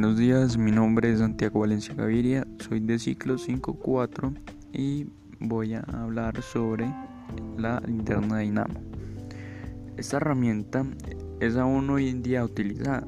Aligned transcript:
Buenos 0.00 0.18
días, 0.18 0.56
mi 0.56 0.72
nombre 0.72 1.12
es 1.12 1.18
Santiago 1.18 1.60
Valencia 1.60 1.92
Gaviria, 1.94 2.46
soy 2.58 2.80
de 2.80 2.98
ciclo 2.98 3.34
5.4 3.34 4.34
y 4.72 5.08
voy 5.40 5.74
a 5.74 5.80
hablar 5.80 6.40
sobre 6.40 6.90
la 7.58 7.82
linterna 7.86 8.38
Dinamo. 8.38 8.80
Esta 9.98 10.16
herramienta 10.16 10.86
es 11.38 11.56
aún 11.56 11.90
hoy 11.90 12.08
en 12.08 12.22
día 12.22 12.42
utilizada. 12.42 13.06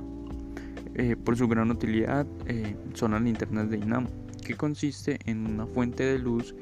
Eh, 0.95 1.17
por 1.17 1.35
su 1.39 1.49
gran 1.49 1.71
utilidad 1.71 2.27
eh, 2.45 2.77
son 2.93 3.13
las 3.13 3.23
linternas 3.23 3.71
de 3.71 3.79
Dinamo, 3.79 4.11
que 4.45 4.55
consiste 4.55 5.19
en 5.25 5.47
una 5.47 5.67
fuente 5.67 6.03
de 6.03 6.19
luz 6.19 6.55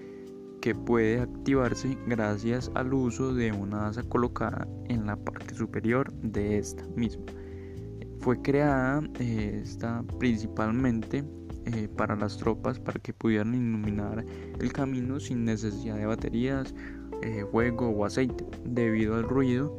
que 0.61 0.77
puede 0.77 1.23
activarse 1.23 1.99
gracias 2.07 2.71
al 2.77 2.95
uso 2.95 3.35
de 3.35 3.51
una 3.51 3.89
asa 3.89 4.05
colocada 4.05 4.69
en 4.89 5.07
la 5.07 5.17
parte 5.17 5.57
superior 5.57 6.13
de 6.23 6.59
esta 6.59 6.87
misma. 6.95 7.25
Fue 8.21 8.41
creada 8.43 9.03
eh, 9.19 9.61
esta 9.63 10.05
principalmente 10.19 11.25
eh, 11.65 11.89
para 11.97 12.17
las 12.17 12.37
tropas 12.37 12.79
para 12.79 13.01
que 13.01 13.15
pudieran 13.15 13.55
iluminar 13.55 14.25
el 14.59 14.73
camino 14.73 15.19
sin 15.19 15.45
necesidad 15.47 15.97
de 15.97 16.05
baterías, 16.05 16.75
eh, 17.23 17.45
fuego 17.51 17.89
o 17.89 18.05
aceite. 18.05 18.45
Debido 18.65 19.17
al 19.17 19.23
ruido 19.23 19.75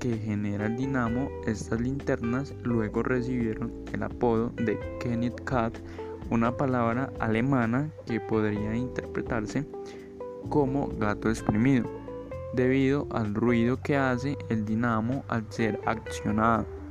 que 0.00 0.16
genera 0.16 0.66
el 0.66 0.76
dinamo, 0.76 1.28
estas 1.46 1.80
linternas 1.80 2.54
luego 2.62 3.02
recibieron 3.02 3.70
el 3.92 4.02
apodo 4.02 4.50
de 4.56 4.78
Kenneth 5.00 5.42
Cat, 5.44 5.78
una 6.30 6.56
palabra 6.56 7.12
alemana 7.20 7.90
que 8.06 8.20
podría 8.20 8.74
interpretarse 8.74 9.66
como 10.48 10.88
gato 10.98 11.28
exprimido, 11.28 11.90
debido 12.54 13.06
al 13.12 13.34
ruido 13.34 13.80
que 13.82 13.96
hace 13.96 14.36
el 14.48 14.64
dinamo 14.64 15.24
al 15.28 15.44
ser 15.50 15.78
accionado. 15.84 16.81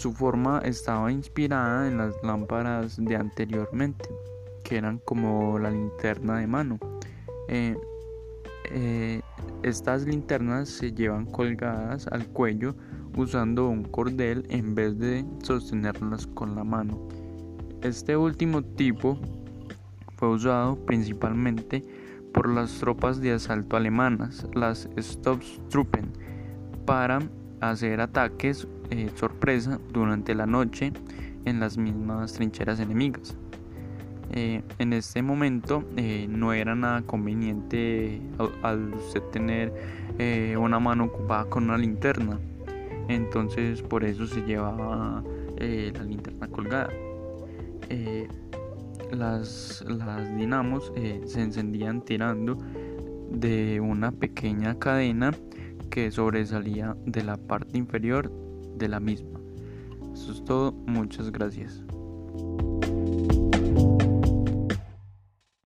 Su 0.00 0.14
forma 0.14 0.62
estaba 0.64 1.12
inspirada 1.12 1.86
en 1.86 1.98
las 1.98 2.14
lámparas 2.22 2.96
de 2.96 3.16
anteriormente, 3.16 4.08
que 4.64 4.78
eran 4.78 4.96
como 4.96 5.58
la 5.58 5.70
linterna 5.70 6.38
de 6.38 6.46
mano. 6.46 6.78
Eh, 7.48 7.76
eh, 8.70 9.20
estas 9.62 10.06
linternas 10.06 10.70
se 10.70 10.92
llevan 10.92 11.26
colgadas 11.26 12.06
al 12.06 12.26
cuello 12.28 12.74
usando 13.14 13.68
un 13.68 13.84
cordel 13.84 14.46
en 14.48 14.74
vez 14.74 14.98
de 14.98 15.22
sostenerlas 15.42 16.26
con 16.28 16.54
la 16.54 16.64
mano. 16.64 17.06
Este 17.82 18.16
último 18.16 18.62
tipo 18.62 19.18
fue 20.16 20.30
usado 20.30 20.76
principalmente 20.86 21.84
por 22.32 22.48
las 22.48 22.72
tropas 22.78 23.20
de 23.20 23.32
asalto 23.32 23.76
alemanas, 23.76 24.46
las 24.54 24.88
Sturmtruppen, 24.98 26.10
para 26.86 27.20
hacer 27.60 28.00
ataques 28.00 28.66
eh, 28.90 29.10
sorpresa 29.14 29.78
durante 29.92 30.34
la 30.34 30.46
noche 30.46 30.92
en 31.44 31.60
las 31.60 31.76
mismas 31.76 32.32
trincheras 32.32 32.80
enemigas. 32.80 33.36
Eh, 34.32 34.62
en 34.78 34.92
este 34.92 35.22
momento 35.22 35.84
eh, 35.96 36.26
no 36.28 36.52
era 36.52 36.74
nada 36.74 37.02
conveniente 37.02 38.20
al, 38.62 38.94
usted 38.94 39.22
tener 39.32 39.72
una 40.58 40.78
mano 40.78 41.04
ocupada 41.04 41.46
con 41.46 41.64
una 41.64 41.78
linterna, 41.78 42.38
entonces 43.08 43.80
por 43.80 44.04
eso 44.04 44.26
se 44.26 44.42
llevaba 44.42 45.24
la 45.58 46.02
linterna 46.02 46.46
colgada. 46.48 46.90
las, 49.12 49.82
las 49.88 50.36
dinamos 50.36 50.92
se 51.24 51.40
encendían 51.40 52.02
tirando 52.02 52.58
de 53.30 53.80
una 53.80 54.12
pequeña 54.12 54.78
cadena 54.78 55.32
que 55.90 56.10
sobresalía 56.10 56.96
de 57.04 57.22
la 57.22 57.36
parte 57.36 57.76
inferior 57.76 58.30
de 58.76 58.88
la 58.88 59.00
misma. 59.00 59.40
Eso 60.14 60.32
es 60.32 60.44
todo, 60.44 60.72
muchas 60.72 61.30
gracias. 61.30 61.84